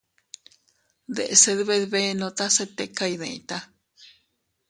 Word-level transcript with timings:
Deʼse 1.15 1.51
dbedbenota 1.59 2.45
se 2.55 2.65
tika 2.75 3.05
iydita. 3.13 3.57